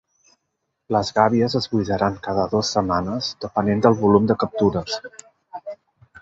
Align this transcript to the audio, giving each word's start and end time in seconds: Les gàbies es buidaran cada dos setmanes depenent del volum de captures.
Les 0.95 1.11
gàbies 1.17 1.55
es 1.59 1.67
buidaran 1.75 2.17
cada 2.29 2.45
dos 2.55 2.71
setmanes 2.77 3.29
depenent 3.45 3.85
del 3.85 3.99
volum 4.01 4.27
de 4.33 4.39
captures. 4.45 4.99